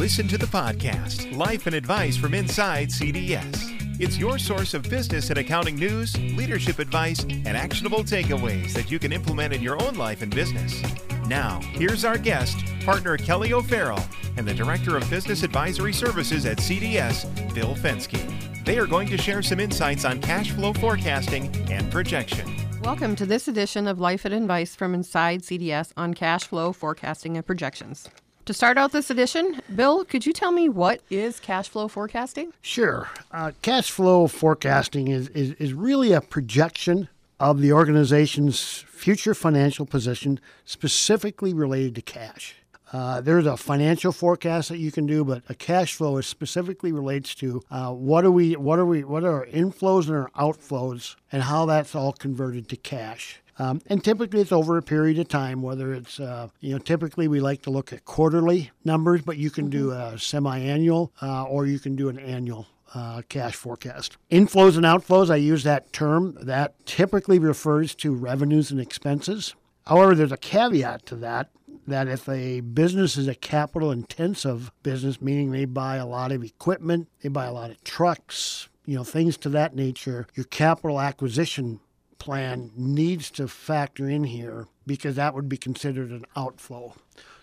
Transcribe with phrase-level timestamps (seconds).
[0.00, 4.00] listen to the podcast, Life and Advice from Inside CDS.
[4.00, 8.98] It's your source of business and accounting news, leadership advice, and actionable takeaways that you
[8.98, 10.82] can implement in your own life and business.
[11.26, 14.02] Now, here's our guest, partner Kelly O'Farrell,
[14.38, 18.64] and the Director of Business Advisory Services at CDS, Bill Fensky.
[18.64, 22.50] They are going to share some insights on cash flow forecasting and projection.
[22.82, 27.36] Welcome to this edition of Life and Advice from Inside CDS on cash flow forecasting
[27.36, 28.08] and projections.
[28.46, 32.52] To start out this edition, Bill, could you tell me what is cash flow forecasting?
[32.62, 33.08] Sure.
[33.30, 37.08] Uh, cash flow forecasting is, is, is really a projection
[37.38, 42.56] of the organization's future financial position specifically related to cash.
[42.92, 46.90] Uh, there's a financial forecast that you can do, but a cash flow is specifically
[46.90, 50.30] relates to uh, what are we, what are we, what are our inflows and our
[50.30, 53.40] outflows, and how that's all converted to cash.
[53.60, 57.28] Um, and typically it's over a period of time, whether it's, uh, you know, typically
[57.28, 61.44] we like to look at quarterly numbers, but you can do a semi annual uh,
[61.44, 64.16] or you can do an annual uh, cash forecast.
[64.30, 66.38] Inflows and outflows, I use that term.
[66.40, 69.54] That typically refers to revenues and expenses.
[69.86, 71.50] However, there's a caveat to that
[71.86, 76.42] that if a business is a capital intensive business, meaning they buy a lot of
[76.42, 80.98] equipment, they buy a lot of trucks, you know, things to that nature, your capital
[80.98, 81.80] acquisition
[82.20, 86.94] plan needs to factor in here because that would be considered an outflow.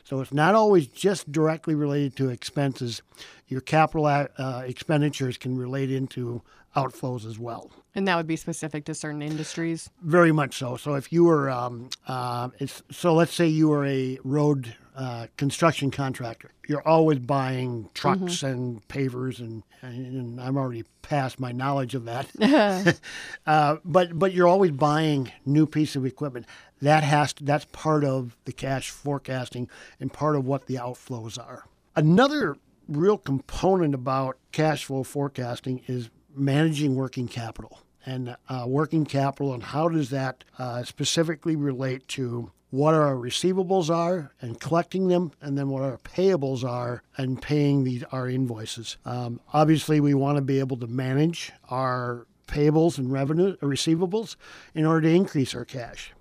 [0.06, 3.02] So it's not always just directly related to expenses.
[3.50, 6.42] Your capital uh, expenditures can relate into
[6.78, 7.72] outflows as well.
[7.96, 9.90] And that would be specific to certain industries?
[10.04, 10.78] Very much so.
[10.78, 12.50] So if you were, um, uh,
[12.92, 16.52] so let's say you were a road uh, construction contractor.
[16.68, 18.46] You're always buying trucks mm-hmm.
[18.48, 23.00] and pavers, and, and, I'm already past my knowledge of that.
[23.46, 26.48] uh, but but you're always buying new piece of equipment.
[26.82, 31.38] That has to, that's part of the cash forecasting and part of what the outflows
[31.38, 31.66] are.
[31.96, 39.54] Another real component about cash flow forecasting is managing working capital and uh, working capital
[39.54, 45.32] and how does that uh, specifically relate to what our receivables are and collecting them,
[45.42, 48.98] and then what our payables are and paying these our invoices.
[49.06, 54.36] Um, obviously, we want to be able to manage our payables and revenue receivables
[54.74, 56.14] in order to increase our cash.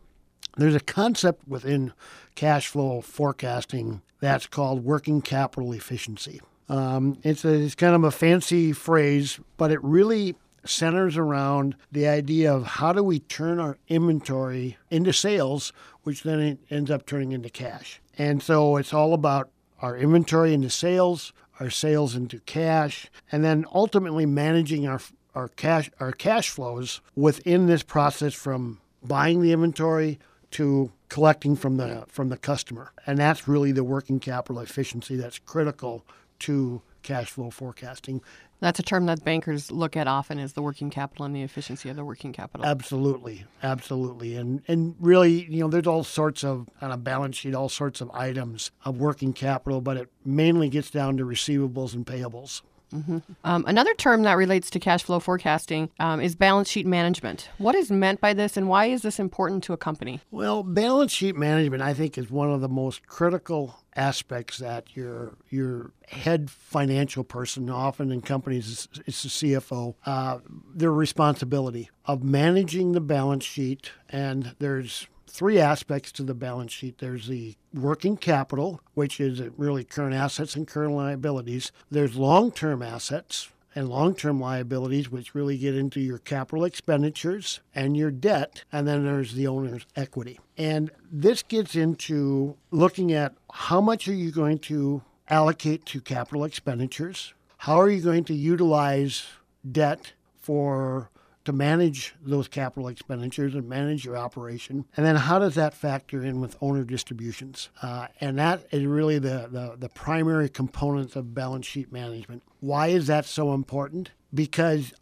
[0.56, 1.92] There's a concept within
[2.34, 6.40] cash flow forecasting that's called working capital efficiency.
[6.68, 12.08] Um, it's, a, it's kind of a fancy phrase, but it really centers around the
[12.08, 15.72] idea of how do we turn our inventory into sales,
[16.02, 18.00] which then ends up turning into cash.
[18.18, 19.50] And so it's all about
[19.80, 25.00] our inventory into sales, our sales into cash, and then ultimately managing our
[25.34, 30.18] our cash our cash flows within this process from buying the inventory
[30.50, 32.92] to collecting from the from the customer.
[33.06, 36.04] And that's really the working capital efficiency that's critical
[36.40, 38.20] to cash flow forecasting
[38.60, 41.88] that's a term that bankers look at often is the working capital and the efficiency
[41.88, 42.64] of the working capital.
[42.64, 47.54] Absolutely, absolutely, and and really, you know, there's all sorts of on a balance sheet,
[47.54, 52.06] all sorts of items of working capital, but it mainly gets down to receivables and
[52.06, 52.62] payables.
[52.92, 53.18] Mm-hmm.
[53.44, 57.48] Um, another term that relates to cash flow forecasting um, is balance sheet management.
[57.58, 60.20] What is meant by this, and why is this important to a company?
[60.30, 65.34] Well, balance sheet management, I think, is one of the most critical aspects that your
[65.48, 70.38] your head financial person, often in companies, it's the CFO, uh,
[70.74, 73.90] their responsibility of managing the balance sheet.
[74.08, 76.98] And there's three aspects to the balance sheet.
[76.98, 81.72] There's the working capital, which is really current assets and current liabilities.
[81.90, 87.94] There's long-term assets, and long term liabilities, which really get into your capital expenditures and
[87.94, 88.64] your debt.
[88.72, 90.40] And then there's the owner's equity.
[90.56, 96.42] And this gets into looking at how much are you going to allocate to capital
[96.42, 97.34] expenditures?
[97.58, 99.26] How are you going to utilize
[99.70, 101.10] debt for
[101.46, 104.84] to manage those capital expenditures and manage your operation?
[104.96, 107.70] And then how does that factor in with owner distributions?
[107.82, 112.42] Uh, and that is really the, the, the primary components of balance sheet management.
[112.60, 114.10] Why is that so important?
[114.34, 114.92] Because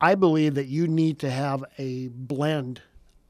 [0.00, 2.82] I believe that you need to have a blend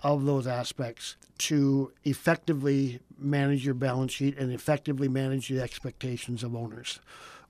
[0.02, 6.54] of those aspects to effectively manage your balance sheet and effectively manage the expectations of
[6.54, 7.00] owners.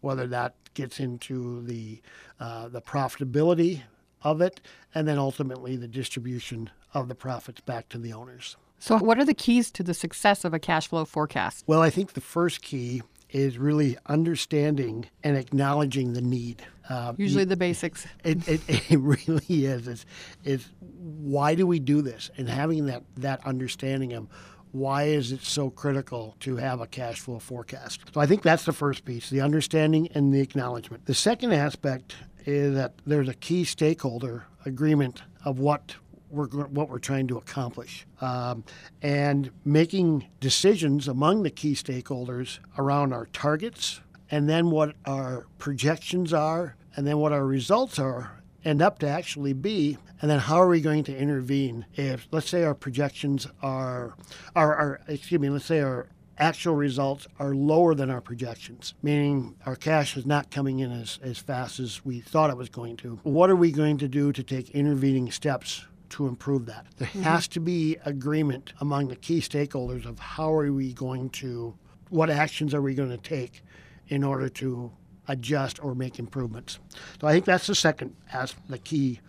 [0.00, 2.00] Whether that gets into the
[2.38, 3.82] uh, the profitability
[4.22, 4.60] of it,
[4.94, 8.56] and then ultimately the distribution of the profits back to the owners.
[8.78, 11.64] So, what are the keys to the success of a cash flow forecast?
[11.66, 16.62] Well, I think the first key is really understanding and acknowledging the need.
[16.88, 18.06] Um, Usually the basics.
[18.24, 19.86] It, it, it really is.
[19.86, 20.06] It's,
[20.44, 22.30] it's why do we do this?
[22.36, 24.28] And having that, that understanding of
[24.72, 28.00] why is it so critical to have a cash flow forecast?
[28.12, 31.06] So I think that's the first piece, the understanding and the acknowledgement.
[31.06, 32.14] The second aspect
[32.46, 35.96] is that there's a key stakeholder agreement of what
[36.30, 38.64] we're what we're trying to accomplish, um,
[39.02, 44.00] and making decisions among the key stakeholders around our targets,
[44.30, 49.08] and then what our projections are, and then what our results are, end up to
[49.08, 53.46] actually be, and then how are we going to intervene if, let's say, our projections
[53.62, 54.14] are,
[54.54, 56.08] are, are excuse me, let's say our
[56.40, 61.18] actual results are lower than our projections, meaning our cash is not coming in as,
[61.22, 63.20] as fast as we thought it was going to.
[63.22, 66.86] What are we going to do to take intervening steps to improve that?
[66.96, 67.22] There mm-hmm.
[67.22, 71.76] has to be agreement among the key stakeholders of how are we going to,
[72.08, 73.62] what actions are we going to take
[74.08, 74.90] in order to
[75.28, 76.80] adjust or make improvements.
[77.20, 79.20] So I think that's the second as the key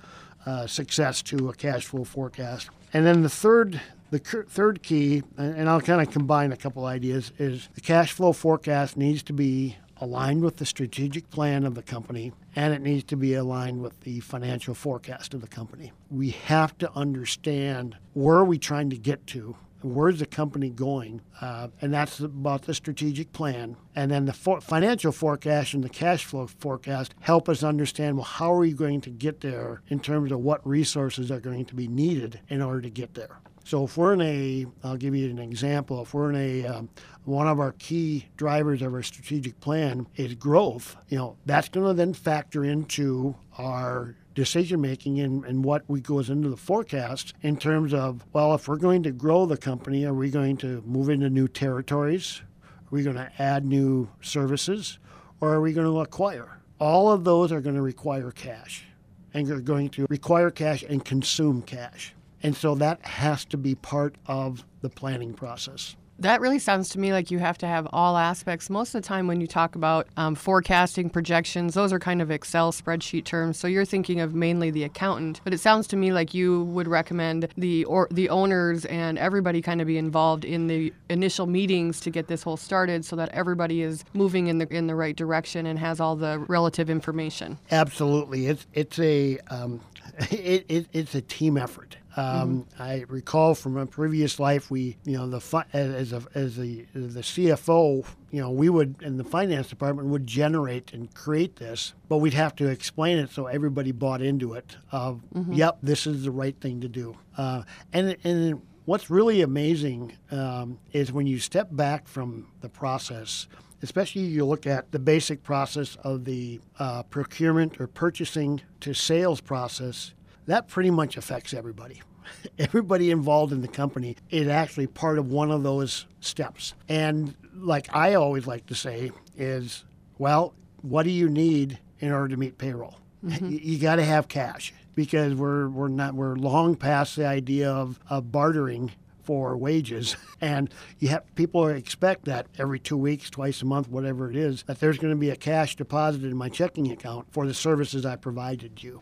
[0.46, 2.70] uh, success to a cash flow forecast.
[2.94, 3.80] And then the third
[4.12, 8.34] the third key, and I'll kind of combine a couple ideas, is the cash flow
[8.34, 13.04] forecast needs to be aligned with the strategic plan of the company and it needs
[13.04, 15.92] to be aligned with the financial forecast of the company.
[16.10, 21.22] We have to understand where are we trying to get to where's the company going,
[21.42, 23.76] uh, and that's about the strategic plan.
[23.96, 28.26] And then the for- financial forecast and the cash flow forecast help us understand well
[28.26, 31.76] how are we going to get there in terms of what resources are going to
[31.76, 33.40] be needed in order to get there.
[33.64, 36.02] So if we're in a, I'll give you an example.
[36.02, 36.90] If we're in a, um,
[37.26, 40.96] one of our key drivers of our strategic plan is growth.
[41.10, 46.00] You know, that's going to then factor into our decision making and, and what we
[46.00, 50.06] goes into the forecast in terms of well if we're going to grow the company
[50.06, 55.00] are we going to move into new territories are we going to add new services
[55.42, 58.86] or are we going to acquire all of those are going to require cash
[59.34, 62.14] and are going to require cash and consume cash
[62.44, 67.00] and so that has to be part of the planning process that really sounds to
[67.00, 68.70] me like you have to have all aspects.
[68.70, 72.30] Most of the time, when you talk about um, forecasting projections, those are kind of
[72.30, 73.58] Excel spreadsheet terms.
[73.58, 75.42] So you're thinking of mainly the accountant.
[75.44, 79.62] But it sounds to me like you would recommend the or the owners and everybody
[79.64, 83.30] kind of be involved in the initial meetings to get this whole started, so that
[83.30, 87.58] everybody is moving in the in the right direction and has all the relative information.
[87.72, 89.82] Absolutely, it's it's a um,
[90.30, 91.98] it, it, it's a team effort.
[92.18, 92.82] Um, mm-hmm.
[92.82, 97.22] I recall from a previous life, we, you know, the as a as the the
[97.22, 102.18] CFO, you know, we would in the finance department would generate and create this, but
[102.18, 104.76] we'd have to explain it so everybody bought into it.
[104.92, 105.54] Of, mm-hmm.
[105.54, 107.18] yep, this is the right thing to do.
[107.38, 107.64] Uh,
[107.94, 113.48] and and what's really amazing um, is when you step back from the process
[113.84, 119.42] especially you look at the basic process of the uh, procurement or purchasing to sales
[119.42, 120.14] process
[120.52, 122.02] that pretty much affects everybody.
[122.60, 126.74] Everybody involved in the company is actually part of one of those steps.
[126.90, 129.86] And like I always like to say is,
[130.18, 132.96] well, what do you need in order to meet payroll?
[133.24, 133.50] Mm-hmm.
[133.50, 137.72] You, you got to have cash because we're we're not we're long past the idea
[137.72, 138.92] of, of bartering
[139.24, 144.30] for wages and you have people expect that every two weeks twice a month whatever
[144.30, 147.46] it is that there's going to be a cash deposited in my checking account for
[147.46, 149.00] the services i provided you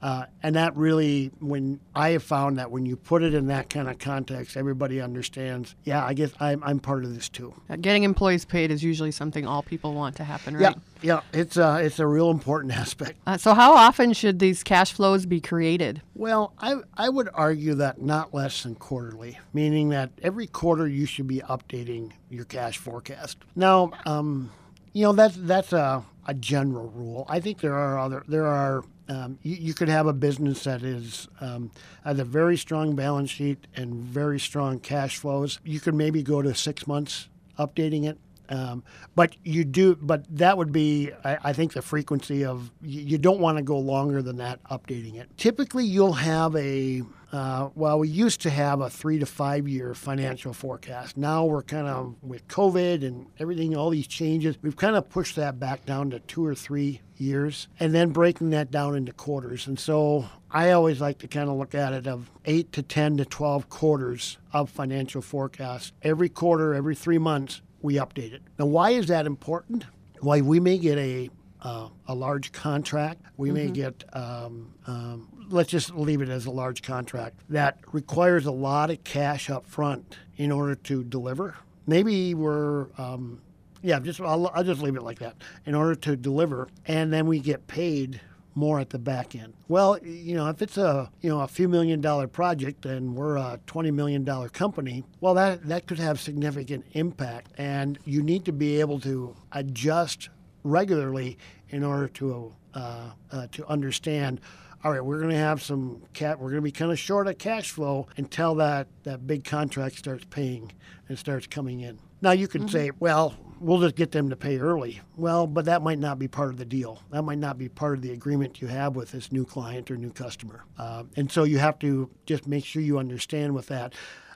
[0.00, 3.68] uh, and that really, when I have found that when you put it in that
[3.68, 5.74] kind of context, everybody understands.
[5.84, 7.52] Yeah, I guess I'm, I'm part of this too.
[7.80, 10.76] Getting employees paid is usually something all people want to happen, right?
[11.02, 13.18] Yeah, yeah, it's a uh, it's a real important aspect.
[13.26, 16.00] Uh, so, how often should these cash flows be created?
[16.14, 21.06] Well, I I would argue that not less than quarterly, meaning that every quarter you
[21.06, 23.38] should be updating your cash forecast.
[23.56, 24.50] Now, um,
[24.92, 27.26] you know that's that's a a general rule.
[27.28, 30.82] I think there are other there are um, you, you, could have a business that
[30.82, 31.70] is um,
[32.04, 35.60] has a very strong balance sheet and very strong cash flows.
[35.64, 38.18] You could maybe go to six months updating it.
[38.48, 38.82] Um,
[39.14, 43.18] but you do, but that would be, I, I think, the frequency of you, you
[43.18, 45.28] don't want to go longer than that updating it.
[45.36, 49.94] Typically, you'll have a uh, well, we used to have a three to five year
[49.94, 51.16] financial forecast.
[51.16, 55.36] Now we're kind of, with COVID and everything, all these changes, we've kind of pushed
[55.36, 59.66] that back down to two or three years and then breaking that down into quarters.
[59.66, 63.18] And so I always like to kind of look at it of eight to 10
[63.18, 65.92] to 12 quarters of financial forecast.
[66.02, 68.42] Every quarter, every three months, we update it.
[68.58, 69.86] Now, why is that important?
[70.20, 71.30] Why we may get a
[71.62, 73.20] uh, a large contract.
[73.36, 73.56] We mm-hmm.
[73.56, 78.52] may get um, um, let's just leave it as a large contract that requires a
[78.52, 81.56] lot of cash up front in order to deliver.
[81.86, 83.40] Maybe we're, um,
[83.82, 87.26] yeah, just I'll, I'll just leave it like that in order to deliver, and then
[87.26, 88.20] we get paid
[88.58, 89.54] more at the back end.
[89.68, 93.36] Well, you know, if it's a you know a few million dollar project and we're
[93.36, 98.44] a twenty million dollar company, well that that could have significant impact, and you need
[98.44, 100.28] to be able to adjust
[100.64, 101.38] regularly
[101.70, 104.40] in order to uh, uh, to understand
[104.84, 106.38] all right, we're going to have some cat.
[106.38, 109.96] We're going to be kind of short of cash flow until that that big contract
[109.96, 110.72] starts paying
[111.08, 111.98] and starts coming in.
[112.20, 112.70] Now you can mm-hmm.
[112.70, 115.00] say, well, we'll just get them to pay early.
[115.16, 117.02] Well, but that might not be part of the deal.
[117.10, 119.96] That might not be part of the agreement you have with this new client or
[119.96, 120.64] new customer.
[120.78, 123.94] Uh, and so you have to just make sure you understand with that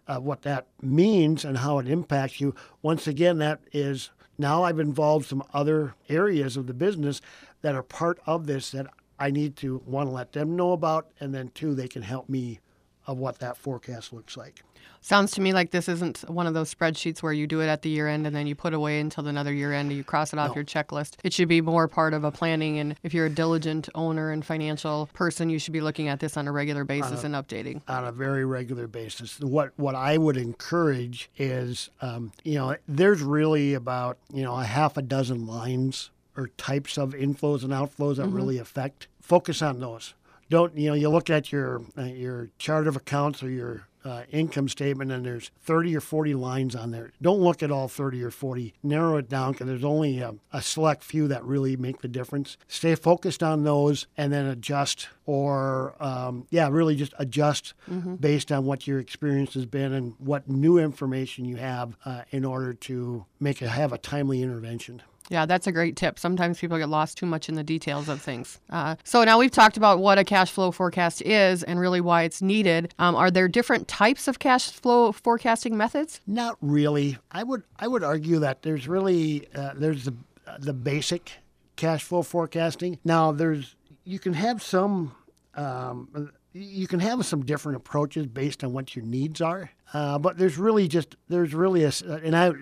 [0.09, 2.55] uh, what that means and how it impacts you.
[2.83, 7.21] Once again, that is now I've involved some other areas of the business
[7.61, 8.87] that are part of this that
[9.19, 12.59] I need to to let them know about, and then two, they can help me
[13.07, 14.63] of what that forecast looks like.
[15.05, 17.83] Sounds to me like this isn't one of those spreadsheets where you do it at
[17.83, 20.33] the year end and then you put away until another year end and you cross
[20.33, 20.55] it off no.
[20.55, 21.17] your checklist.
[21.25, 22.79] It should be more part of a planning.
[22.79, 26.37] And if you're a diligent owner and financial person, you should be looking at this
[26.37, 27.83] on a regular basis a, and updating.
[27.89, 29.41] On a very regular basis.
[29.41, 34.65] What what I would encourage is, um, you know, there's really about you know a
[34.65, 38.37] half a dozen lines or types of inflows and outflows that mm-hmm.
[38.37, 39.09] really affect.
[39.21, 40.15] Focus on those.
[40.53, 40.95] Don't you know?
[40.95, 45.25] You look at your uh, your chart of accounts or your uh, income statement and
[45.25, 47.11] there's 30 or 40 lines on there.
[47.23, 48.75] Don't look at all 30 or 40.
[48.83, 52.59] Narrow it down because there's only a, a, select few that really make the difference.
[52.69, 58.17] Stay focused on those and then adjust or, um, yeah, really just adjust mm-hmm.
[58.17, 62.45] based on what your experience has been and what new information you have uh, in
[62.45, 65.01] order to make a, have a timely intervention.
[65.29, 66.19] Yeah, that's a great tip.
[66.19, 68.61] Sometimes people get lost too much in the details of things.
[68.71, 72.23] Uh, so now we've talked about what a cash flow forecast is and really why
[72.25, 72.93] it's needed.
[72.99, 76.21] Um, are there different types of cash flow forecasting methods?
[76.27, 77.19] Not really.
[77.31, 80.15] I would I would argue that there's really uh, there's the
[80.59, 81.33] the basic
[81.77, 82.99] cash flow forecasting.
[83.05, 85.15] Now there's you can have some
[85.55, 89.71] um, you can have some different approaches based on what your needs are.
[89.95, 92.53] Uh, but there's really just there's really a and I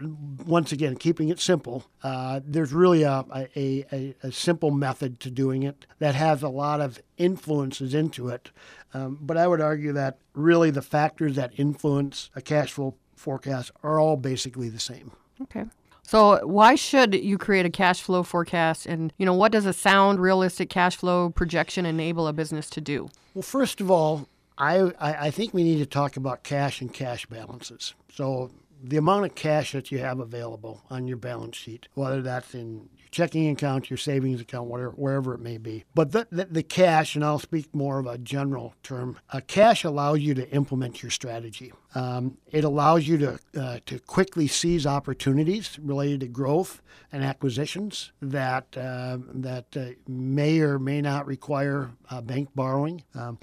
[0.45, 1.87] once again keeping it simple.
[2.03, 6.49] Uh, there's really a, a, a, a, simple method to doing it that has a
[6.49, 8.51] lot of influences into it.
[8.95, 13.71] Um, but I would argue that really the factors that influence a cash flow forecast
[13.83, 15.13] are all basically the same.
[15.43, 15.67] Okay.
[16.11, 19.73] So why should you create a cash flow forecast and you know what does a
[19.73, 23.11] sound realistic cash flow projection enable a business to do?
[23.33, 24.27] Well, first of all,
[24.59, 27.95] I, I think we need to talk about cash and cash balances.
[28.13, 28.51] So
[28.83, 32.89] the amount of cash that you have available on your balance sheet, whether that's in
[32.97, 35.85] your checking account, your savings account, whatever, wherever it may be.
[35.95, 39.85] But the, the, the cash, and I'll speak more of a general term, uh, cash
[39.85, 41.73] allows you to implement your strategy.
[41.95, 46.81] Um, it allows you to, uh, to quickly seize opportunities related to growth
[47.13, 53.03] and acquisitions that, uh, that uh, may or may not require uh, bank borrowing.
[53.15, 53.39] Um,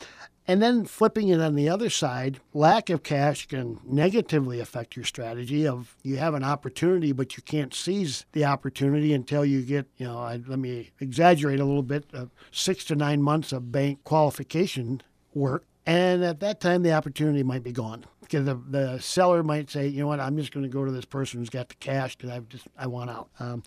[0.47, 5.03] and then flipping it on the other side, lack of cash can negatively affect your
[5.03, 9.87] strategy of you have an opportunity, but you can't seize the opportunity until you get,
[9.97, 13.71] you know, I, let me exaggerate a little bit, uh, six to nine months of
[13.71, 15.01] bank qualification
[15.33, 15.65] work.
[15.85, 19.87] And at that time, the opportunity might be gone because the, the seller might say,
[19.87, 22.15] you know what, I'm just going to go to this person who's got the cash
[22.15, 23.29] because I just I want out.
[23.39, 23.63] Um,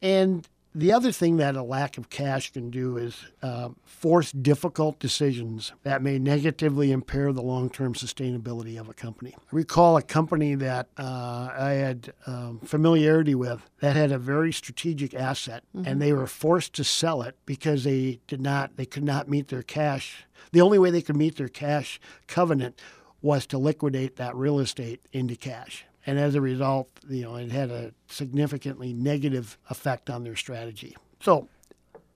[0.00, 4.98] and the other thing that a lack of cash can do is uh, force difficult
[4.98, 9.34] decisions that may negatively impair the long term sustainability of a company.
[9.36, 14.52] I recall a company that uh, I had um, familiarity with that had a very
[14.52, 15.88] strategic asset, mm-hmm.
[15.88, 19.48] and they were forced to sell it because they did not, they could not meet
[19.48, 20.26] their cash.
[20.52, 22.80] The only way they could meet their cash covenant
[23.20, 27.50] was to liquidate that real estate into cash and as a result, you know, it
[27.50, 30.96] had a significantly negative effect on their strategy.
[31.20, 31.48] So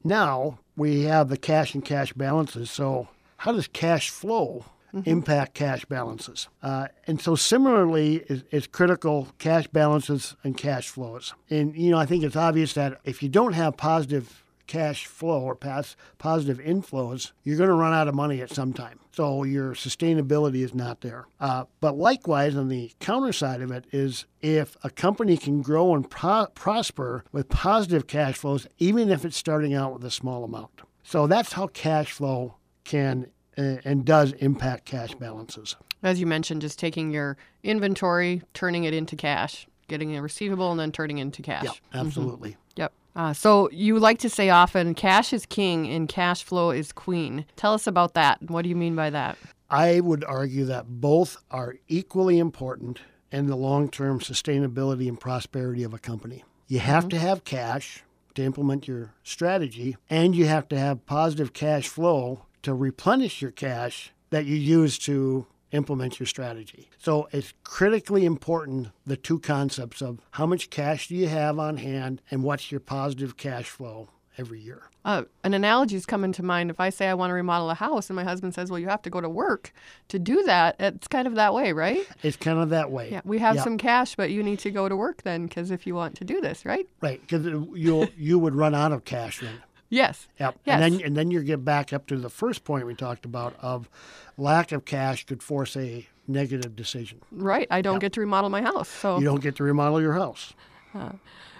[0.05, 2.71] now we have the cash and cash balances.
[2.71, 3.09] So
[3.39, 5.09] how does cash flow mm-hmm.
[5.09, 6.49] impact cash balances?
[6.63, 11.35] Uh, and so similarly it's, is critical cash balances and cash flows.
[11.51, 15.43] And you know, I think it's obvious that if you don't have positive cash flow
[15.43, 18.99] or past positive inflows, you're going to run out of money at some time.
[19.13, 21.27] So your sustainability is not there.
[21.39, 25.95] Uh, but likewise, on the counter side of it is if a company can grow
[25.95, 30.43] and pro- prosper with positive cash flows, even if it's starting out with a small
[30.43, 30.81] amount.
[31.03, 33.27] So that's how cash flow can
[33.59, 35.77] uh, and does impact cash balances.
[36.03, 40.81] As you mentioned, just taking your inventory, turning it into cash, getting a receivable, and
[40.81, 41.65] then turning into cash.
[41.65, 42.51] Yeah, absolutely.
[42.51, 42.59] Mm-hmm.
[42.77, 42.93] Yep.
[43.15, 47.45] Uh, so you like to say often, cash is king and cash flow is queen.
[47.57, 48.43] Tell us about that.
[48.51, 49.37] What do you mean by that?
[49.69, 55.83] I would argue that both are equally important in the long term sustainability and prosperity
[55.83, 56.43] of a company.
[56.69, 57.11] You have mm-hmm.
[57.11, 58.03] to have cash,
[58.35, 63.51] to implement your strategy, and you have to have positive cash flow to replenish your
[63.51, 66.91] cash that you use to implement your strategy.
[66.99, 71.79] So it's critically important the two concepts of how much cash do you have on
[71.79, 74.85] hand and what's your positive cash flow every year.
[75.05, 76.71] Uh, an analogy is coming to mind.
[76.71, 78.89] If I say I want to remodel a house and my husband says, well, you
[78.89, 79.73] have to go to work
[80.09, 82.07] to do that, it's kind of that way, right?
[82.23, 83.11] It's kind of that way.
[83.11, 85.87] Yeah, we have some cash, but you need to go to work then because if
[85.87, 86.87] you want to do this, right?
[87.01, 89.61] Right, because you you would run out of cash then.
[89.93, 90.27] Yes.
[90.41, 90.59] Yep.
[90.65, 90.81] Yes.
[90.81, 93.55] And then and then you get back up to the first point we talked about
[93.61, 93.91] of
[94.39, 97.21] lack of cash could force a negative decision.
[97.31, 97.67] Right.
[97.71, 98.89] I don't get to remodel my house.
[98.89, 100.55] So You don't get to remodel your house.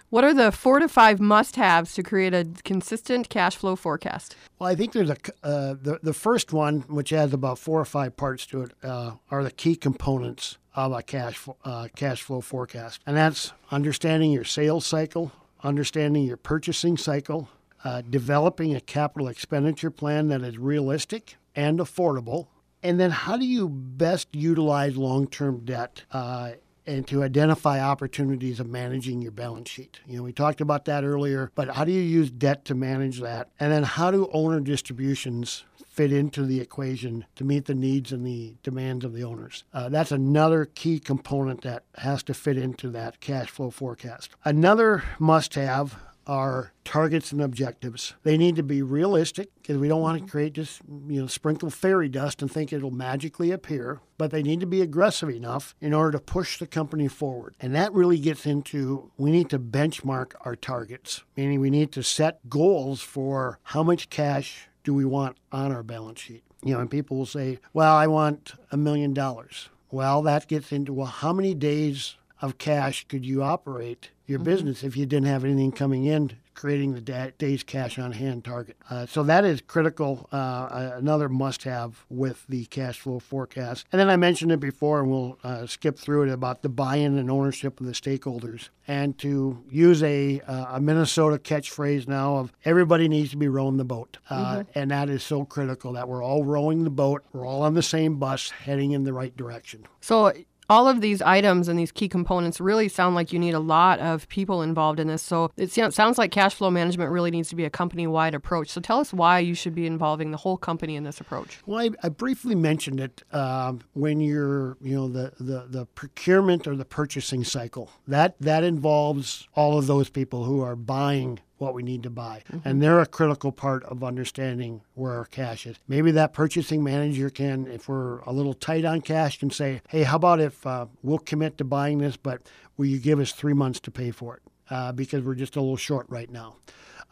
[0.09, 4.35] what are the four to five must-haves to create a consistent cash flow forecast?
[4.59, 7.85] Well, I think there's a uh, the the first one, which has about four or
[7.85, 12.41] five parts to it, uh, are the key components of a cash uh, cash flow
[12.41, 17.49] forecast, and that's understanding your sales cycle, understanding your purchasing cycle,
[17.85, 22.49] uh, developing a capital expenditure plan that is realistic and affordable,
[22.83, 26.53] and then how do you best utilize long-term debt uh,
[26.87, 30.01] and to identify opportunities of managing your balance sheet.
[30.07, 33.21] You know, we talked about that earlier, but how do you use debt to manage
[33.21, 33.51] that?
[33.61, 38.27] And then how do owner distributions fit into the equation to meet the needs and
[38.27, 39.65] the demands of the owners?
[39.73, 44.31] Uh, that's another key component that has to fit into that cash flow forecast.
[44.45, 48.15] Another must have are targets and objectives.
[48.23, 50.31] They need to be realistic because we don't want to mm-hmm.
[50.31, 54.61] create just you know sprinkle fairy dust and think it'll magically appear, but they need
[54.61, 57.55] to be aggressive enough in order to push the company forward.
[57.61, 62.03] And that really gets into we need to benchmark our targets, meaning we need to
[62.03, 66.43] set goals for how much cash do we want on our balance sheet.
[66.65, 70.73] You know, and people will say, "Well, I want a million dollars." Well, that gets
[70.73, 75.27] into well, how many days of cash could you operate your business if you didn't
[75.27, 78.77] have anything coming in, creating the da- day's cash on hand target.
[78.89, 83.87] Uh, so that is critical, uh, another must have with the cash flow forecast.
[83.93, 86.97] And then I mentioned it before, and we'll uh, skip through it about the buy
[86.97, 88.71] in and ownership of the stakeholders.
[88.89, 93.77] And to use a, uh, a Minnesota catchphrase now of everybody needs to be rowing
[93.77, 94.19] the boat.
[94.31, 97.75] Uh, And that is so critical that we're all rowing the boat, we're all on
[97.75, 99.85] the same bus heading in the right direction.
[100.01, 100.33] So
[100.73, 103.99] all of these items and these key components really sound like you need a lot
[103.99, 105.21] of people involved in this.
[105.21, 108.71] So it sounds like cash flow management really needs to be a company-wide approach.
[108.71, 111.59] So tell us why you should be involving the whole company in this approach.
[111.67, 116.67] Well, I, I briefly mentioned it um, when you're, you know, the, the, the procurement
[116.67, 117.91] or the purchasing cycle.
[118.09, 122.43] That that involves all of those people who are buying what we need to buy,
[122.65, 125.77] and they're a critical part of understanding where our cash is.
[125.87, 130.03] Maybe that purchasing manager can, if we're a little tight on cash, can say, "Hey,
[130.03, 132.43] how about if uh, we'll commit to buying this, but
[132.77, 135.61] will you give us three months to pay for it uh, because we're just a
[135.61, 136.57] little short right now?"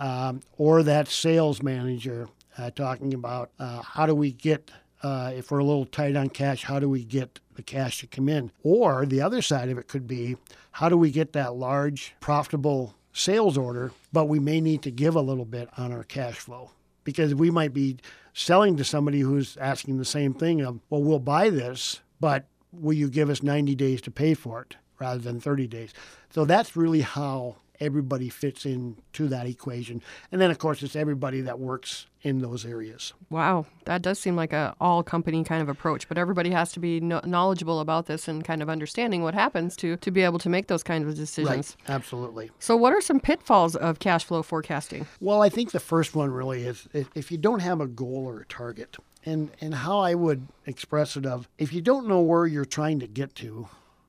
[0.00, 5.50] Um, or that sales manager uh, talking about uh, how do we get uh, if
[5.50, 8.50] we're a little tight on cash, how do we get the cash to come in?
[8.62, 10.36] Or the other side of it could be
[10.72, 15.14] how do we get that large, profitable sales order, but we may need to give
[15.14, 16.70] a little bit on our cash flow
[17.04, 17.96] because we might be
[18.32, 22.92] selling to somebody who's asking the same thing of, well, we'll buy this, but will
[22.92, 25.92] you give us 90 days to pay for it rather than 30 days?
[26.30, 30.02] So that's really how everybody fits into that equation.
[30.30, 33.14] And then, of course, it's everybody that works in those areas.
[33.30, 36.80] Wow, that does seem like a all company kind of approach, but everybody has to
[36.80, 40.48] be knowledgeable about this and kind of understanding what happens to to be able to
[40.48, 41.76] make those kinds of decisions.
[41.88, 42.50] Right, absolutely.
[42.58, 45.06] So what are some pitfalls of cash flow forecasting?
[45.20, 48.26] Well, I think the first one really is if, if you don't have a goal
[48.26, 52.20] or a target, and, and how I would express it of if you don't know
[52.20, 53.68] where you're trying to get to,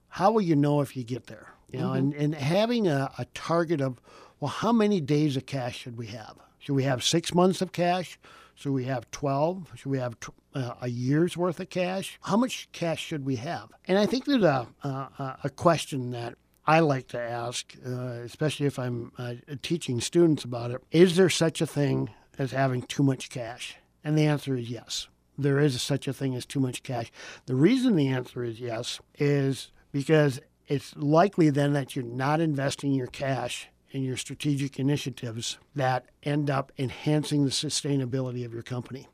[0.09, 1.47] how will you know if you get there?
[1.71, 3.99] You know, and, and having a, a target of,
[4.39, 6.35] well, how many days of cash should we have?
[6.59, 8.19] Should we have six months of cash?
[8.55, 9.71] Should we have 12?
[9.75, 12.19] Should we have tw- uh, a year's worth of cash?
[12.21, 13.69] How much cash should we have?
[13.87, 17.89] And I think there's a, a, a question that I like to ask, uh,
[18.23, 20.83] especially if I'm uh, teaching students about it.
[20.91, 23.77] Is there such a thing as having too much cash?
[24.03, 25.07] And the answer is yes.
[25.37, 27.11] There is such a thing as too much cash.
[27.45, 32.93] The reason the answer is yes is because it's likely then that you're not investing
[32.93, 39.07] your cash in your strategic initiatives that end up enhancing the sustainability of your company.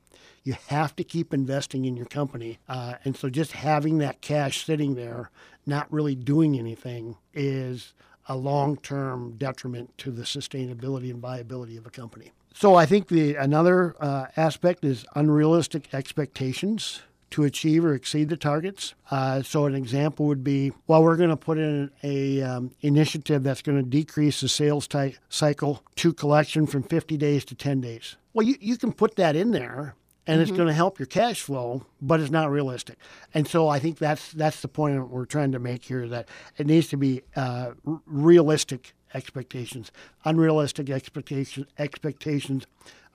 [0.44, 2.60] You have to keep investing in your company.
[2.70, 5.30] Uh, and so just having that cash sitting there,
[5.66, 7.94] not really doing anything, is
[8.28, 12.32] a long term detriment to the sustainability and viability of a company.
[12.54, 18.38] So I think the another uh, aspect is unrealistic expectations to achieve or exceed the
[18.38, 18.94] targets.
[19.12, 23.44] Uh, so an example would be, well, we're going to put in a um, initiative
[23.44, 27.82] that's going to decrease the sales ty- cycle to collection from 50 days to 10
[27.82, 28.16] days.
[28.34, 29.96] Well, you, you can put that in there
[30.28, 32.98] and it's going to help your cash flow, but it's not realistic.
[33.34, 36.68] And so I think that's that's the point we're trying to make here that it
[36.68, 39.92] needs to be uh, r- realistic expectations.
[40.26, 42.68] Unrealistic expectations expectations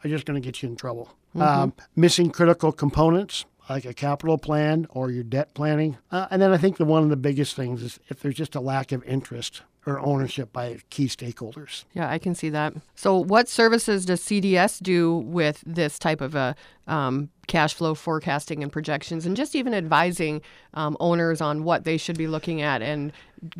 [0.03, 1.15] are just going to get you in trouble.
[1.39, 6.53] Um, missing critical components like a capital plan or your debt planning, uh, and then
[6.53, 9.05] I think the one of the biggest things is if there's just a lack of
[9.05, 11.85] interest or ownership by key stakeholders.
[11.93, 12.75] Yeah, I can see that.
[12.95, 16.55] So, what services does CDS do with this type of a
[16.87, 20.41] um, cash flow forecasting and projections, and just even advising
[20.75, 23.13] um, owners on what they should be looking at and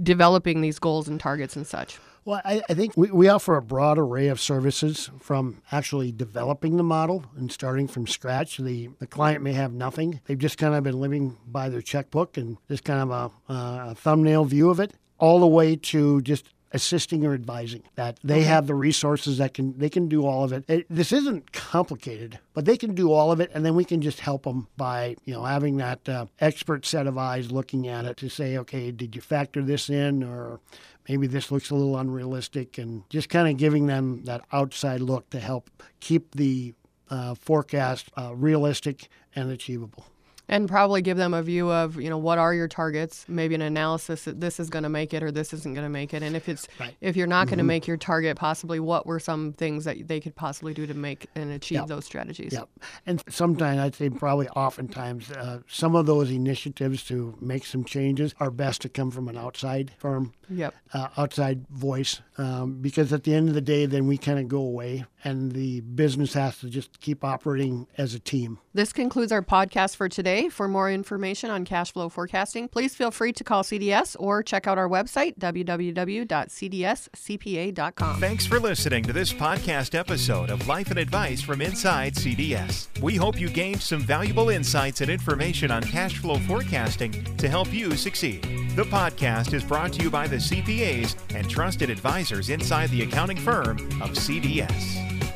[0.03, 1.99] developing these goals and targets and such?
[2.25, 6.77] Well, I, I think we, we offer a broad array of services from actually developing
[6.77, 8.59] the model and starting from scratch.
[8.59, 10.21] The, the client may have nothing.
[10.27, 13.95] They've just kind of been living by their checkbook and just kind of a, a
[13.97, 18.67] thumbnail view of it, all the way to just assisting or advising that they have
[18.67, 20.65] the resources that can they can do all of it.
[20.69, 20.87] it.
[20.89, 24.21] This isn't complicated, but they can do all of it, and then we can just
[24.21, 28.17] help them by you know having that uh, expert set of eyes looking at it
[28.19, 30.61] to say, okay, did you factor this in, or
[31.09, 35.31] maybe this looks a little unrealistic, and just kind of giving them that outside look
[35.31, 36.75] to help keep the
[37.11, 40.07] uh, forecast uh, realistic and achievable
[40.53, 43.63] and probably give them a view of you know what are your targets maybe an
[43.63, 46.23] analysis that this is going to make it or this isn't going to make it
[46.23, 46.95] and if it's Right.
[47.01, 50.21] if you're not going to make your target possibly what were some things that they
[50.21, 51.87] could possibly do to make and achieve Yep.
[51.89, 52.69] those strategies Yep.
[53.07, 58.35] And sometimes, I'd say probably oftentimes, uh, some of those initiatives to make some changes
[58.39, 63.25] are best to come from an outside firm, yep uh, outside voice, um, because at
[63.25, 66.59] the end of the day, then we kind of go away and the business has
[66.59, 68.59] to just keep operating as a team.
[68.75, 70.09] This concludes our podcast for
[70.51, 74.67] For more information on cash flow forecasting, please feel free to call CDS or check
[74.67, 78.21] out our website, www.cdscpa.com.
[78.21, 82.89] Thanks for listening to this podcast episode of Life and Advice from Inside CDS.
[83.01, 87.73] We hope you gained some valuable insights and information on cash flow forecasting to help
[87.73, 88.43] you succeed.
[88.77, 93.37] The podcast is brought to you by the CPAs and trusted advisors inside the accounting
[93.37, 95.32] firm of CDS.